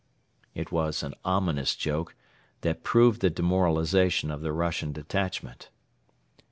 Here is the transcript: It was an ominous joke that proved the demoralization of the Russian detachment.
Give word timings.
It 0.55 0.71
was 0.71 1.03
an 1.03 1.13
ominous 1.23 1.75
joke 1.75 2.15
that 2.61 2.81
proved 2.81 3.21
the 3.21 3.29
demoralization 3.29 4.31
of 4.31 4.41
the 4.41 4.51
Russian 4.51 4.93
detachment. 4.93 5.69